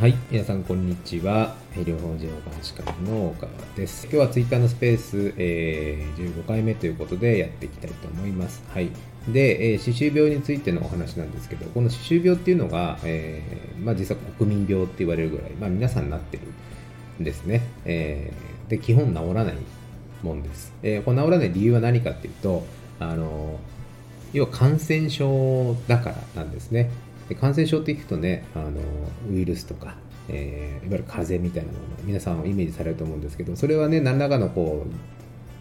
[0.00, 1.54] はい、皆さんこんにちは。
[1.76, 4.04] 医療法人保管士会の岡です。
[4.04, 8.62] 今日はツイッターのスペース、えー、15回目ということでやっていきたいと思います。
[8.70, 8.88] はい。
[9.28, 16.44] で、えー、歯周病についてのお話なんですけど、この歯周病っていうのが、えーまあ、実は国民病って言われるぐらい、まあ、皆さんなってる
[17.20, 17.60] んですね。
[17.84, 19.56] えーで、基本治らない
[20.22, 20.72] もんです。
[20.82, 22.64] えーこの治らない理由は何かっていうと、
[23.00, 23.60] あの
[24.32, 26.88] 要は感染症だからなんですね。
[27.30, 28.72] で感染症って聞くとね、あの
[29.30, 29.94] ウイルスとか、
[30.28, 34.84] えーいわゆる風邪みたいなもの皆さんイメージされると思うんですけどそれはね何らかのこ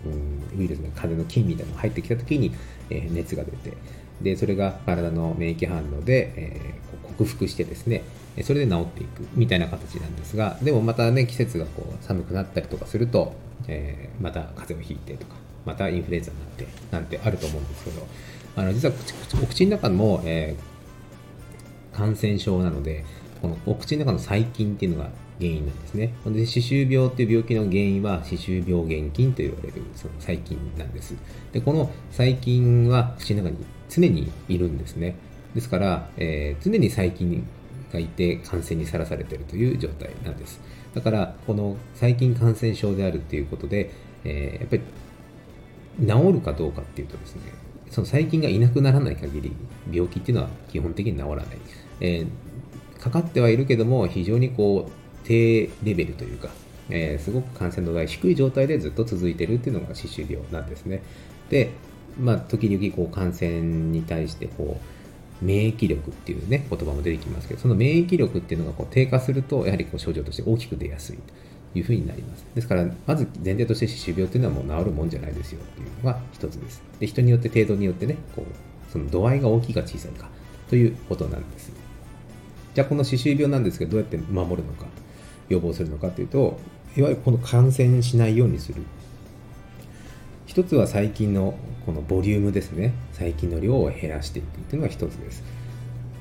[0.06, 2.52] う、うん、ウイルスの風邪の菌みたいなのが入ってきた時に、
[2.90, 3.78] えー熱が出て
[4.22, 8.04] でそれが体の免疫反応で、えー克服してですね
[8.44, 13.36] それで治っていくみたいな形なんですがでもまたね季節がこう寒くなったりとかすると、
[13.68, 18.08] えーまた風邪をひいてとかまたインフルエンザになってなんてあると思うんですけど
[18.56, 18.96] あの実は
[19.44, 20.79] お口の中も、えー
[22.00, 23.04] 感染症なので、
[23.42, 26.14] このお口の中の細菌っていうのが原因なんですね。
[26.26, 31.16] で、歯周病っていう病気の原因は、歯周病原菌と言われるその細菌なんです。
[31.52, 33.58] で、この細菌は口の中に
[33.90, 35.16] 常にいるんですね。
[35.54, 37.46] ですから、えー常に細菌
[37.92, 40.60] がいて感染にさらされているという状態なんです。
[40.94, 43.92] だから、この細菌感染症であるっていうことで、
[44.24, 44.82] えーやっぱり
[46.06, 47.42] 治るかどうかっていうとですね、
[47.90, 49.52] その細菌がいなくならない限り、
[49.92, 51.46] 病気っていうのは基本的に治らない。
[52.02, 52.28] えー
[53.00, 54.92] かかってはいるけども、非常にこう、
[55.26, 56.50] 低レベルというか、
[56.90, 61.02] えーすごく感染度が低い状態でずっと続いているっていうのが歯周病なんですね。
[61.50, 61.72] で、
[62.20, 64.80] まあ、時々こう感染に対してこ
[65.42, 72.46] う、免疫力っていうね、言葉も出てきますけど、その免疫力っていうのがこう低下すると、やはりこう症状として大きく出やすいというふうになります。
[72.54, 76.84] ですから、まず前提として歯周病っていうのはもう治るもんじゃないですよっていうのが一つです。
[77.00, 80.30] で、人によって程度によってね、こう、その度合いが大きいか小さいか
[80.70, 81.72] ということなんです。
[82.74, 84.86] じゃあこの歯周病なんですけど、どうやって守るのか、
[85.50, 86.60] 予防するのかというと、
[86.96, 88.82] いわゆるこの感染しないようにする。
[90.46, 91.56] 一つは細菌の
[91.86, 92.94] このボリュームですね。
[93.14, 95.44] 細菌の量を減らしていくっていうのが一つです。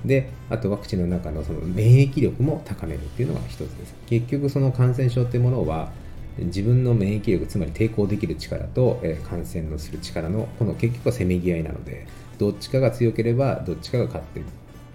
[0.04, 3.94] で、あとワクチンの中のその免疫力も高めるっていうのが一つです。
[4.06, 5.90] 結局その感染症っていうものは、
[6.38, 12.06] 自分の免疫力、つまり抵抗できる力と、えー感染のする力の、この結局はせめぎ合いなので、
[12.38, 14.42] どっちかが強ければ、どっちかが勝って、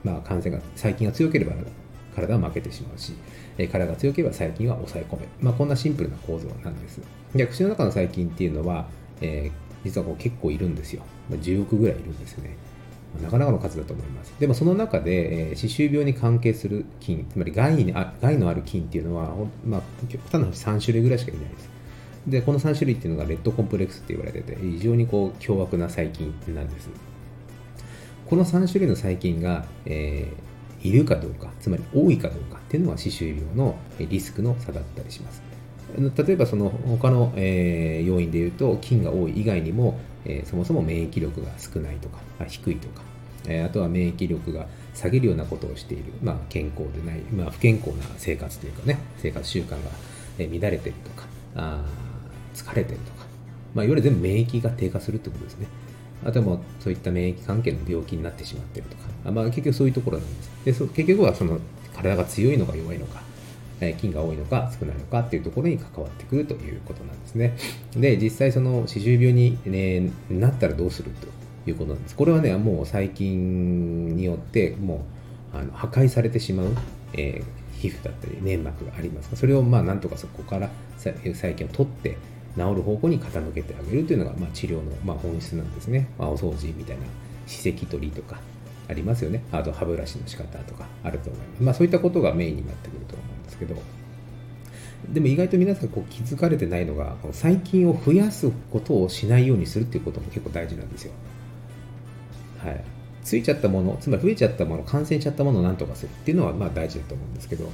[0.03, 1.53] まあ感染が、細菌が強ければ
[2.15, 3.13] 体は負けてしまうし、
[3.57, 5.29] え体が強ければ細菌は抑え込める。
[5.41, 7.01] まあこんなシンプルな構造なんです。
[7.35, 8.87] で、口の中の細菌っていうのは、
[9.21, 11.03] えー実はこう結構いるんですよ。
[11.29, 12.55] 10億ぐらいいるんですね。
[13.21, 14.33] なかなかの数だと思います。
[14.39, 19.35] でもその中で、えー歯周病に関係する菌、つまり害にあ害のある菌っていうのは、
[19.65, 21.69] まあ、極端な話3種類ぐらいしかいないです。
[22.27, 26.89] で、この3種類っていうのがレッドコンプレックスって言われてて、非常にこう凶悪な細菌なんです。
[28.29, 30.53] この3種類の細菌が、えー
[30.84, 35.41] いるかどうか、つまり多いかどうかっていうのは歯周病のリスクの差だったりします。
[35.97, 43.01] 例えばその他の、えー要因で言うと菌が多い以外にも、えーそもそも免疫力が少ないとか低いとか、
[43.47, 49.78] えーあとは免疫力が下げるようなことをしている、まあ、健康でない、まあ、不健康な生活というかね生活習慣が
[50.38, 51.83] え乱れてるとかあ
[52.53, 53.25] 疲れてるとか、
[53.73, 55.67] まあ、いわゆる全部免疫が低下するってことですね
[56.25, 60.51] あとはもうそういった免疫関係の病気になってしまってるとか、あまあ、結局そういうところなんです。
[60.66, 61.59] でそ結局はその
[61.95, 63.22] 体が強いのか弱いのか、
[63.79, 67.56] え菌が多いのか少ないのかっていうところに関わってくるということなんですね。
[67.95, 71.28] で、実際その歯周病に、ね、なったらどうすると
[71.69, 72.16] いうことなんです。
[72.16, 75.06] これはね、もう細菌によっても
[75.53, 76.67] うあの破壊されてしまう、
[77.13, 82.17] えー皮膚だったり粘膜がありますがそれをまあなんとかそこから細菌を取って
[82.55, 87.03] 治る方向に傾けてあげるというのが、まあ、治療の、まあ、本質なんですね、まあ、お掃除みたいな
[87.47, 88.39] 歯石取りとか
[88.87, 89.43] ありますよね。
[89.51, 93.75] あと歯ブラシの仕方とかあると思います、まあ、そういったことがメインになってくると思うんですけど。
[95.11, 101.11] でも意外と皆さんこう気づかれてないのがこの細菌を増やすことをしないようにするっていうことも結構大事なんですよ。
[102.59, 102.83] はい。
[103.23, 107.71] ついちゃったもの、つまり増えちゃったもの、感染しちゃったものをなんとかするっていうのはまあ大事だと思うんですけど、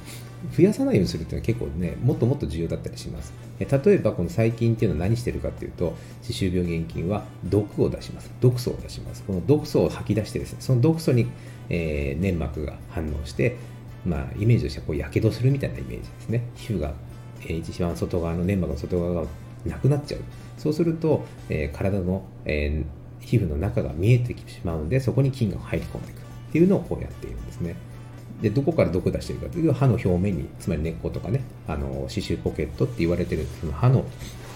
[0.56, 3.32] 増やさないようにするっていうのは結構ね、もっともっと重要だったりします。
[3.58, 8.30] 例えばこの細菌っていうのは何してるかっていうと、歯周病原菌は毒を出します。
[8.40, 9.22] 毒素を出します。
[9.24, 11.26] この毒素を吐き出してですね、その毒素に、
[11.68, 13.56] えー粘膜が反応して、
[14.06, 16.42] まあ、イメージとしてはこうやけどするみたいなイメージですね。
[16.56, 16.94] 皮膚が、
[17.42, 19.28] えー一番外側の粘膜の外側が
[19.66, 20.20] なくなっちゃう。
[20.56, 26.22] そうすると、えー体の、えー皮膚の中が見えてきてしまうので、そこに菌が入り込んでいくっ
[26.52, 27.76] ていうのをこうやっているんですね。
[28.42, 34.04] で、どこから毒出してるかというと、歯の表面に、つまり根っことかね、あの、歯周ポケットって言われてる、その歯の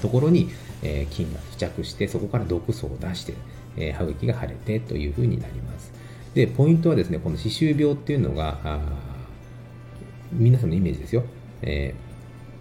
[0.00, 0.50] ところに、
[0.82, 3.34] えー菌が付着して、そこから毒素を出して、
[3.76, 5.92] えー歯茎が腫れてというふうになります。
[6.34, 8.80] で、ポイントはですね、この歯周病っていうのが、
[10.36, 11.22] 皆さんのイメージですよ、
[11.62, 11.94] え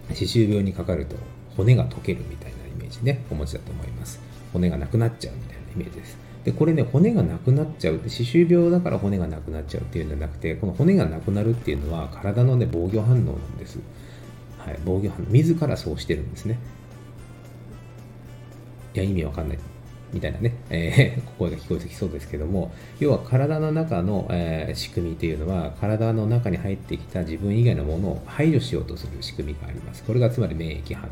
[0.08, 1.16] ー、歯周病にかかると
[1.56, 4.20] 骨が溶けるみたいなイメージねお持ちだと思います
[4.52, 6.16] 骨がなくなっちゃうみたいなイメージです。
[6.44, 8.00] でこれね骨がなくなっちゃう。
[8.06, 13.78] 歯周病だから骨がなくなっちゃうっていうんじゃなくてこの骨がなくなるっていうのは体のね防御反応なんです、
[14.58, 15.28] はい、防御反応。
[15.30, 16.58] 自らそうしてるんですね。
[18.94, 19.58] いや意味わかんない。
[20.12, 30.04] みたいなね、えー、声が聞こえてきそうですけども、要は体の中の、えー、仕組みというのは、体の中に入ってきた自分以外のものを排除しようとする仕組みがあります。
[30.04, 31.10] これがつまり免疫反応。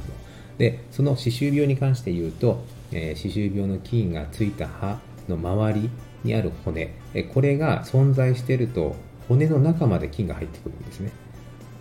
[0.56, 5.90] で、その歯周病に関して言うと、え、歯周病の菌がついた歯の周り
[6.24, 8.96] にある骨、えこれが存在していると、
[9.28, 11.12] 骨の中まで菌が入ってくるんですね。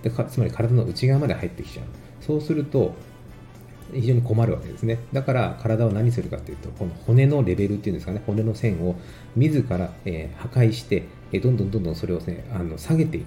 [0.04, 1.86] でつまり体の内側まで入ってきちゃう。
[2.22, 2.94] そうすると、
[3.94, 5.00] 非常に困るわけですね。
[5.12, 8.96] だから体は何するかというと、この骨のレベルっていうんですかね、骨の線を
[9.36, 13.25] 自ら、えー、破壊して、え、どんどんどんどんそれを、ね、あの下げていく、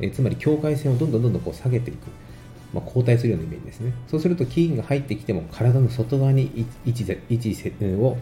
[0.00, 2.06] え、つまり境界線をどんどんどんどんこう下げていく。
[2.76, 3.92] まあ、後退するようなイメージですね。
[4.06, 8.18] そうすると菌が入ってきても体の外側に位置位置を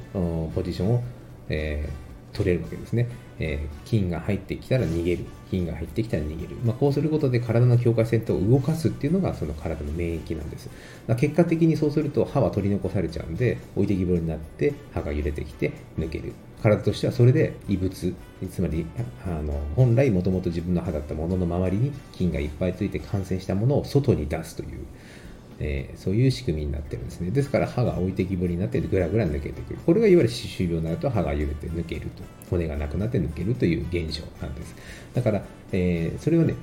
[0.55, 1.03] ポジションを、
[1.49, 3.09] えー、取れるわけですね。
[3.41, 5.25] えー、菌が入ってきたら逃げる。
[5.51, 6.57] 菌が入ってきたら逃げる。
[6.65, 10.71] まあ、こうすることで体の境界線と動かすっていうのがその体の免疫なんです。
[11.09, 16.33] ま結果的にそうすると歯は取り残されちゃうんで、置いてきぼりになって歯が揺れてきて抜ける。
[16.65, 18.15] 体としてはそれで異物、
[18.51, 18.87] つまり
[19.27, 24.87] あの本来もともと自分の歯だったものの周りに菌がいっぱいついて感染したものを外に出すという。
[25.61, 27.31] えー、そういう仕組みになってるんですね。
[27.31, 29.79] ですから歯が置いてきぼりになってぐらぐら抜けてくる。
[29.87, 32.25] これがいわゆる歯周病になると歯が揺れて抜けると。
[32.51, 34.75] 骨がなくなって抜けるという現象なんです。
[35.15, 36.55] だから、えー、それをね、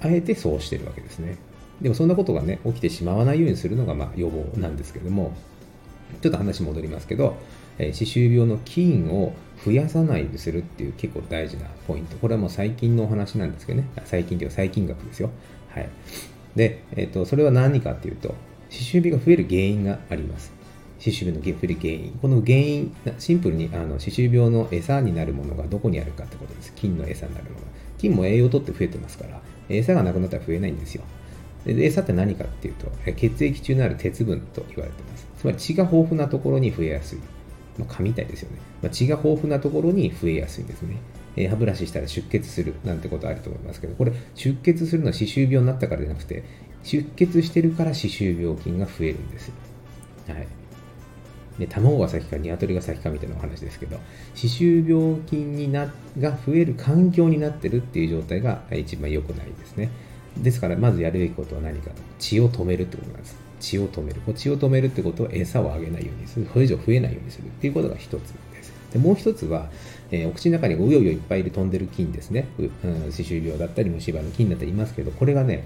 [0.00, 1.36] あえてそうしてるわけですね。
[1.80, 5.32] でもそんなことがね、起きてしまわないようにするのがまあ予防なんですけども、
[6.20, 7.36] ちょっと話戻りますけど、
[7.78, 9.32] え、歯周病の菌を
[9.64, 12.16] 増やさないようにするっていう結構大事なポイント。
[12.16, 15.30] これはもう最近のお話なんですけどね、最近というか細菌学ですよ。
[15.68, 15.88] はい。
[16.56, 18.34] で、えーと、それは何かっていうと、
[18.70, 20.52] 歯周病が増える原因があります。
[20.98, 22.18] 歯周病の増える原因。
[22.20, 26.72] この原因、シンプルにあの歯周病の餌になるものがどこにあるかってことです。
[26.74, 27.62] 菌の餌になるものが。
[27.98, 31.02] 菌も栄養をとって増えてますから、餌がなくなったら増えないんですよ。
[31.66, 35.26] で餌って何かっていうと、血液中にある鉄分と言われてます。
[35.38, 37.18] つまり血が豊富なところに増えやすい。
[37.78, 38.58] まあ、蚊みたいですよね。
[38.82, 40.96] まあ、血が豊富なところに増えやすいんですね。
[41.36, 46.44] えー、歯ブラシしたら出血するなんてことあると思いますけど、これ出血するのは歯周病になったからじゃなくて、
[46.82, 49.52] 出血してるから歯周病菌が増えるんです。
[50.28, 50.46] はい。
[51.58, 53.98] で卵が先か鶏が先かみたいなお話ですけど、
[54.34, 59.90] 歯周病菌になが増える環境になってるっていう状態が一番良くないですね。
[60.38, 61.96] ですから、まずやるべきことは何かと。
[62.18, 63.36] 血を止めるってことなんです。
[63.60, 64.20] 血を止める。
[64.34, 66.46] 血を止めるってことは餌をあげないようにする。
[66.52, 68.72] それ以上増えないようにするっていうことが一つです。
[68.92, 69.70] でもう一つは、
[70.10, 72.46] えー、お口の中にうようよいっぱいいる飛んでる菌ですね。
[72.58, 75.64] うん、歯周病だったり虫歯の菌だったりいますけど、これがね、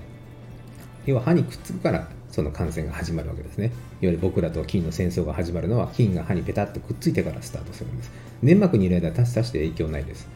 [1.06, 3.66] 要は歯にくっつくからその感染が始まるわけですね。
[3.66, 8.10] いわゆる僕らと菌の戦争が始まるのは菌が歯にペタッとくっついてからスタートするんです。
[8.42, 10.26] 粘膜にいる間はタスタして影響ないです。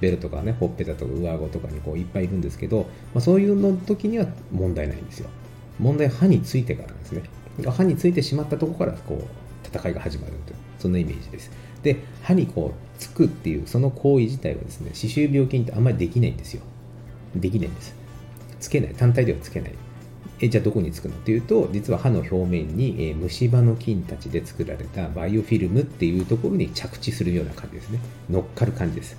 [0.00, 5.28] ベルとかね、ほっぺたとか上顎とかにこういっぱいいるんですけど、まあ、そういうの時には問題ないんですよ。
[5.78, 7.22] 問題は歯についてからですね。
[7.66, 11.50] 歯についてしまったところからこう戦いが始まるという、そんなイメージです。
[11.82, 16.62] で、歯にこうつくっていうその行為自体はですね、歯周病菌ってあんまりできないんですよ。
[17.34, 17.94] できないんです。
[18.60, 18.94] つけない。
[18.94, 19.72] 単体ではつけない。
[20.40, 27.98] えじゃあどこにつくのっていうと実は歯の表面に、え虫歯の菌たちで作られたバイオフィルムっていうところに着地するような感じですね
[28.30, 29.16] 乗っかる感じです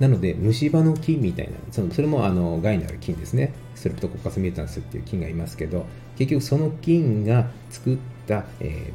[0.00, 8.92] なので虫歯の菌みたいなそのそれもあの害のある菌ですねストレプトコッカスミュータンスっていう菌がいますけど結局その菌が作った、え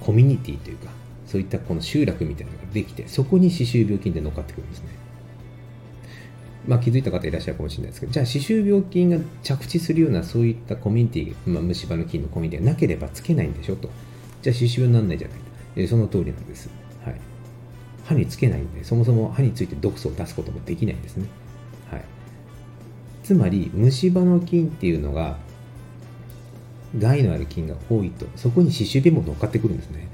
[0.00, 0.90] ー、コミュニティというか
[1.26, 4.98] そういったこの集落みたいなのができてそこに歯周病菌で乗っかってくるんですね
[6.68, 13.88] まあ、気づいた方いらっしゃるかもしれないですけど、じゃあ、歯周病菌が着地するようなそういったコミュニティ、まあ、虫歯の菌のコミュニティがなければつけないんでしょと。
[14.42, 15.44] じゃあ、歯周病にならないじゃないと。
[15.76, 16.68] え、その通りなんです。
[18.08, 21.26] 歯につけないんで、そもそも歯について毒素を出すこともできないんですね。
[21.90, 22.04] はい。
[23.22, 25.36] つまり、虫歯の菌っていうのが、
[26.98, 30.08] 害のある菌が多いと、そこに歯周病も乗っかってくるんですね。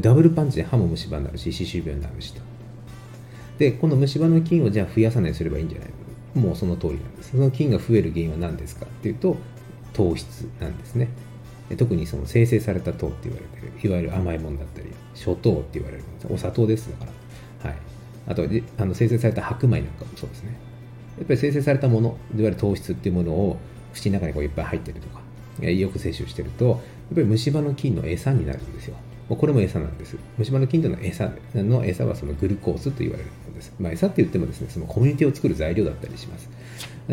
[0.00, 2.40] ダブルパンチで歯も虫歯になるし、歯周病になるしと。
[3.58, 5.88] で、この虫歯の菌をじゃあ増やさないすればいいんじゃない？
[6.34, 7.30] のもうその通りなんです。
[7.30, 9.36] その菌が増える原因は何ですかっていうと、
[9.92, 11.08] 糖質なんですね。
[11.76, 17.12] 特にその生成された糖って言われてる、いわゆる甘いものだったり、諸糖って言われるお砂糖ですだか
[17.64, 17.70] ら。
[17.70, 17.78] はい。
[18.28, 18.44] あと
[18.78, 20.56] あの生成された白米なんかもそうですね。
[21.18, 23.58] やっぱり生成されたもの、いわゆる糖質っていうものを
[23.94, 26.78] 口の中にこういっぱい入ってるとか、よく摂取してると、やっ
[27.14, 28.96] ぱり虫歯の菌の餌になるんですよ。
[29.28, 30.16] これも餌なんです。
[30.38, 33.72] 虫歯の菌との餌の餌はそのグルコースと言われるものです。
[33.80, 36.48] まあ、餌って言ってもですね、そのコミュニティを作る材料だったりします。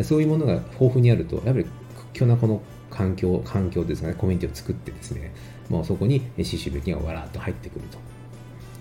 [0.04, 1.70] そういうものが豊富にあると、やっぱり屈
[2.14, 2.62] 強なこの
[2.94, 5.34] 環境、環境ですね、コミュニティを作ってですね、
[5.70, 7.86] もうそこに歯周病菌がわらっと入ってくる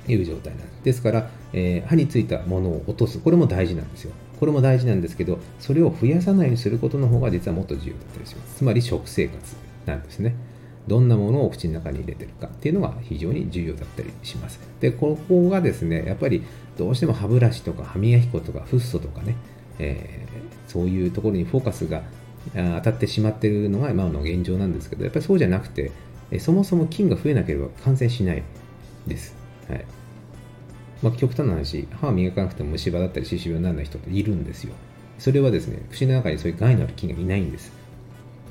[0.06, 0.84] という状態なんです。
[0.84, 4.12] ですから、えー、歯についたものを落とす、これも大事なんですよ。
[4.38, 8.56] これも大事なんですけど、それを増やさないようにすることの方が実はもっと重要だったりします。
[8.56, 10.34] つまり食生活なんですね。
[10.88, 14.60] どんなものを口の中に入れてるかっていうのが非常に重要だったりします。
[14.80, 16.42] で、ここがですね、やっぱり
[16.76, 19.36] どうしても歯ブラシとか歯磨き粉とかフッ素とかね、
[19.78, 22.02] えー、そういうところにフォーカスが
[22.54, 25.92] 当たってしまっているのが今の現状なんですけど、やっぱりそうじゃなくて、
[26.38, 28.42] そもそも菌が増えなければ感染しない
[29.06, 29.36] です。
[29.68, 29.84] はい
[31.02, 34.74] まあ、極端な話、歯を磨かなくても虫歯だったり歯周病にならない人っているんですよ。
[35.18, 37.82] それはですね、口の中にそういう害のある菌がいないんです。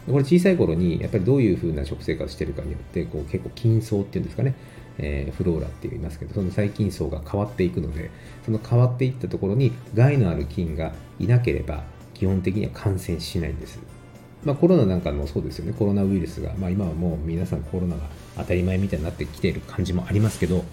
[0.07, 4.55] これ小さい頃にやっぱりどういうふうな食生活してるかによってこう結構菌層っていうんですかね、
[4.97, 8.09] えー、フローラって言いますけどその細菌層が変わっていくので
[8.43, 11.83] その変わっていったところに害のある菌がいなければ
[12.21, 13.79] 基本的には感染しないんです。
[14.43, 18.03] まあ、コロナなんかもそうですよね、コロナウイルスが、まあ、今はもう皆さんコロナが
[18.37, 20.63] 当たり前みたいになってきている感じもありますけど、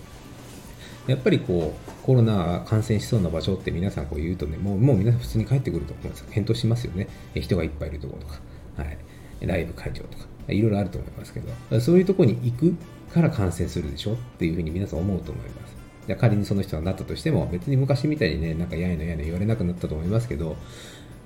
[1.06, 8.40] やっぱりこうコロナ感染しそうな場所って皆さんこう言うとね、もうもう皆さん普通に帰ってくると思うんです検討しますよね、人がいっぱいいるところとか。
[8.76, 8.98] はい
[9.40, 12.76] ライブ会場とか、いろいろあると思いますけど、そういうとこに行く
[13.14, 15.78] から感染するでしょっていうふうに皆さん思うと思います。
[16.16, 20.56] 仮にその人がなったとしても、別に昔みたいにね、なんかやいのやいの言われなくなったと思いますけど、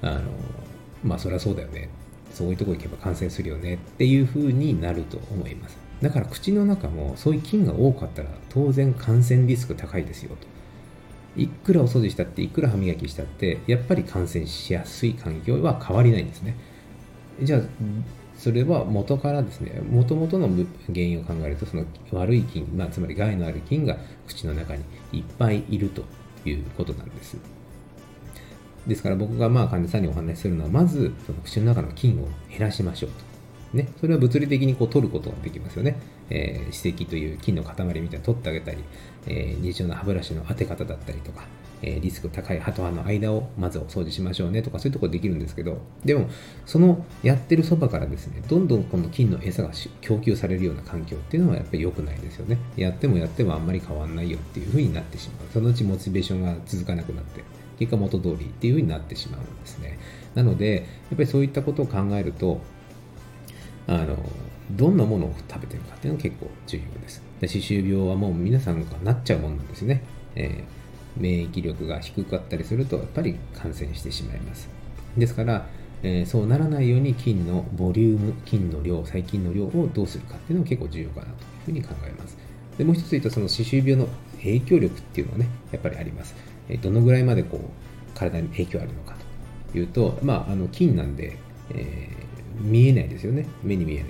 [0.03, 0.21] あの、
[1.03, 1.89] まあそりゃそうだよね。
[2.33, 5.77] そういうとこ行けば感染するよねっていうふうになると思います。
[6.01, 11.41] だから口の中もそういう菌が多かったら当然感染リスク高いですよと。
[11.41, 16.57] いくらお掃除したって、いくら歯磨きしたって、やっぱり感染しやすい環境は変わりないんですね。
[17.41, 17.61] じゃあ
[18.37, 20.49] それは元からですね元々の
[20.89, 24.83] 原因を考えるとその悪い菌、まあ、つまり害のある菌が口の中に
[25.13, 26.03] いっぱいいると
[26.45, 27.37] いうことなんです
[28.87, 31.12] ですから僕がまあ患者さんにお話しするのはまず
[31.45, 33.33] 口の中の菌を減らしましょうと。
[33.77, 35.99] ね、それは物理的にこう取ることができますよね。
[36.29, 38.85] えー、歯石という菌の塊みたいなの取ってあげたり、
[39.27, 41.45] えー、日常の歯ブラシの当て方だったりとか、
[41.83, 45.79] えリスク高い歯と歯の間をまずお掃除しましょうねとかそういうところできるんですけど。
[46.05, 46.29] でも
[46.65, 49.71] そのやってるそばからですねどんどんこの菌の餌が
[50.01, 52.59] 供給されるような環境っていうのはやっぱり良くないですよね。
[52.77, 55.47] やってもやってもあんまり変わんないよっていう風になってしまう。
[55.53, 57.43] そのうちモチベーションが続かなくなって
[57.87, 59.99] 結果元通りっていう風になってしまうんですね。
[60.35, 60.81] なのでや
[61.15, 62.61] っぱりそういったことを考えると
[63.87, 64.17] あの
[64.71, 67.23] どんなものを食べてるかっていうのが結構重要です。
[67.41, 70.03] 歯周病はもう皆さんがなっちゃうものなんですね、
[70.35, 70.83] えー
[71.17, 74.69] 免疫力が低かったりするとやっぱり感染してしまいます。
[75.17, 75.67] ですから、
[76.03, 81.37] えー、そうならないように菌のボリューム菌の量細菌の量をどうするかっていうのが結構重要かなという
[81.67, 82.39] ふうに考えます。
[82.79, 84.09] でもう一つ言うとその歯周病の
[84.39, 86.35] 影響力っていうのはねやっぱりあります、
[86.69, 89.16] え、どのぐらいまでこう体に影響あるのか
[89.73, 91.37] というとまああの菌なんで、
[91.71, 93.47] えー、見えないですよね。
[93.62, 94.07] 目に見えない。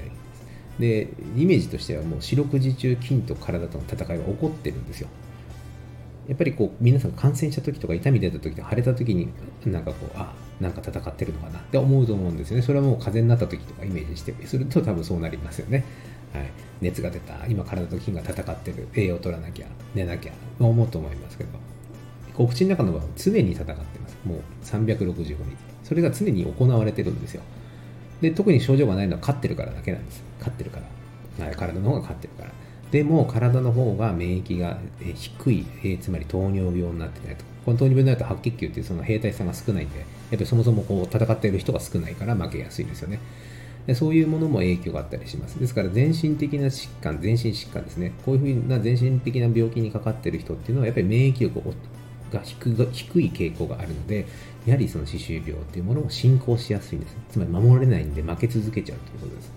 [0.78, 5.08] でイメージとしてはもう四六時中菌と体との戦いが起こってるんですよ。
[6.28, 9.28] やっぱりこう皆さん感染した時とか痛み出た時とか腫れた時に
[9.66, 12.62] なんかこうあなんか戦ってるのかなって思うと思うんですよね。
[12.62, 14.34] それはもう風邪になった時とかイメージして。
[14.46, 15.84] すると多分そうなりますよね、
[16.32, 16.44] はい、
[16.80, 17.46] 熱が出た。
[17.48, 18.88] 今体と菌が戦ってる。
[18.94, 20.32] 栄養を取らなきゃ寝なきゃ。
[20.58, 21.50] 思うと思いますけど。
[22.36, 25.36] お口の中の場合常に戦ってますもう365日
[25.84, 27.42] それが常に行われてるんですよ
[28.20, 30.80] で特に症状がないのは勝ってるからだけなんです勝ってるか
[31.38, 32.50] ら、はい、体の方が勝ってるから
[32.92, 34.76] でも体の方が免疫が
[35.14, 37.44] 低い、えつまり糖尿病になってないと。
[37.64, 43.18] この糖尿病になると白血球っていうその兵隊さんが少ないんで、やっぱりそもそもこう戦っている人が少ないから負けやすいですよね。
[43.86, 45.58] でそういうものも影響があったりします。
[45.58, 48.12] ですから全身的な疾患、全身疾患ですね。
[48.26, 51.72] こういうふうな全身的な病気にかかっている人っていうのはやっぱり免疫力を
[52.32, 54.26] が低い傾向があるので、
[54.66, 57.16] やはりその歯周病っていうものを進行しやすいんです。
[57.30, 59.52] つまり守れないんで負け続けちゃうということです。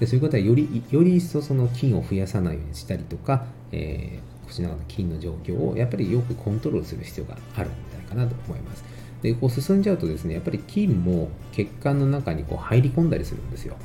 [0.00, 8.84] でそういう方はよりより一層その菌を増やさないようにしたりとか、えー、口の中の菌の状況をやっぱりよくコントロールする必要があるんじゃないかなと思います。
[9.22, 13.76] でこう進んじゃうとですねやっぱり菌も血管の中にこう入り込んだりするんですよ。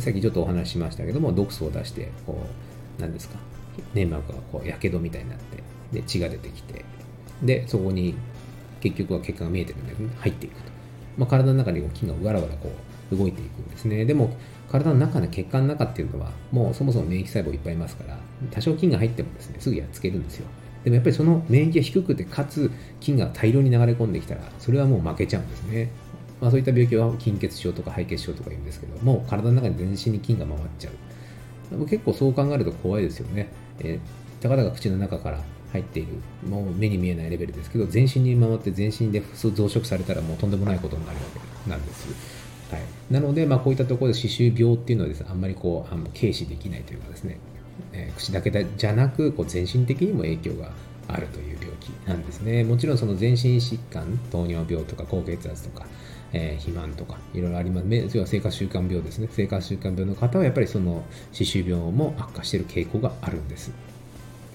[0.00, 2.46] さっきちょっとお話ししましたけども毒素を出してこ
[2.98, 3.38] う何ですか
[3.92, 5.62] 粘膜がこうやけどみたいになって
[5.94, 6.84] で血が出てきて
[7.42, 8.14] でそこに
[8.80, 10.70] 結局は血管が見えてるんで入っていくと、
[11.16, 12.70] まあ、体の中に菌がわらわらこ
[13.12, 14.04] う動いていくんですね。
[14.04, 14.36] でも
[14.70, 18.18] 体の中の血管の中っていうのはもうそもそも免疫細胞いっぱいいますから
[18.50, 20.46] 多少菌が入ってもですねすぐやっつけるんですよ。
[20.82, 22.70] でもやっぱりその免疫が低くてかつ
[23.00, 25.90] 菌が大量に流れ込んできたらそれはもう負けちゃうんですね。
[26.40, 31.86] まあ、そういった病気は筋血症とか敗血症とか言うんですけども体の中に全身に菌が回っちゃう。
[31.86, 33.48] 結構そう考えると怖いですよね。
[33.80, 35.40] えー、たかだか口の中から
[35.74, 36.12] 入っている、
[36.48, 41.24] もう目に見えないレベルですけど、全身に回って全身で増殖されたらもうとんでもないことになるわ
[41.64, 42.06] けなんです。
[42.70, 47.38] はい、なので、まあ、こういったところで歯周病っていうのはです、ね、あんまりこうあの軽視できないというかですね、
[47.92, 50.70] えー、口だけじゃなくこう全身的にも影響が
[51.08, 52.62] あるという病気なんですね。
[52.62, 55.86] もちろんその全身疾患、糖尿病とか高血圧とか、
[56.32, 58.16] えー、肥満とかいろいろあります。
[58.16, 59.28] 要は生活習慣病ですね。
[59.30, 63.72] 生活習慣病の方はやっぱりその歯周病も悪化している傾向があるんです。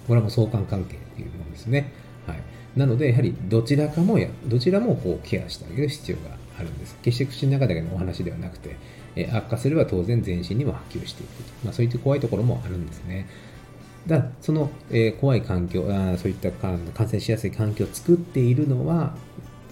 [0.10, 1.92] これも相関関係っていうものですね。
[2.25, 2.39] はい。
[2.75, 6.98] なので、やはりどちらかもや、どちらもこうケアしてあげる必要があるんです。
[7.04, 8.75] 決して口の中だけのお話ではなくて、
[9.16, 11.30] え悪化すれば当然全身にも波及していく。
[11.63, 13.28] まあ、そういった怖いところもあるんですね。
[14.08, 19.16] だその、えー、怖い環境あ、そういった感染しやすい環境を作っているのは、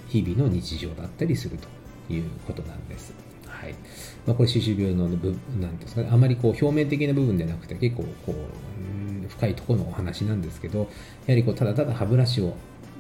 [0.08, 3.14] 日々の日常だったりするということなんです。
[3.48, 3.74] はい
[4.28, 8.97] まあ、これ、歯周病の部分なんですかね、あまりこう表面的な部分ではなくて、結構こう、
[9.38, 10.86] 深いところのお話なんですけど、や
[11.30, 12.56] はりこうただただ歯ブラシを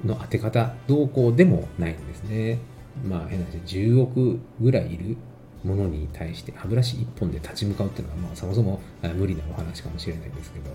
[0.05, 2.59] の当て方、どうこうでもないんですね。
[3.07, 5.17] まあ変な話、10億ぐらいいる
[5.63, 8.79] ものに対して歯ブラシ1本で立ち向かうっていうのは、まあ、そもそも
[9.15, 10.69] 無理なお話かもしれないんですけど、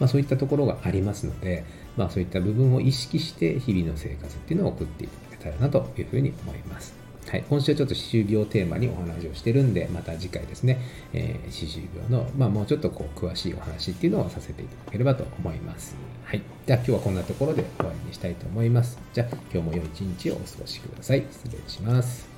[0.00, 1.64] まあ、そういったところがありますので、
[1.96, 7.03] まあ、そういった部分を意識して日々の生活っていうのを送っていただけたらなというふうに思います。
[7.30, 10.80] はい、今週はちょっと歯周病をテーマにお話をしてるんで、また次回ですね、
[11.12, 15.96] えー、歯周病の、まあ、もうちょっとこう詳しいお話っていうのをさせていただければと思います。
[16.24, 18.98] はい、じゃあ今日はこんなところで終わりにしたいと思います。
[19.12, 21.24] じゃあ今日も良い一日をお過ごしください。
[21.30, 22.28] 失礼します。